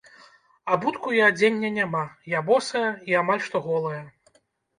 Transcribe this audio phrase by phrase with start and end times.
[0.75, 2.01] Абутку і адзення няма,
[2.37, 4.01] я босая і амаль што голая.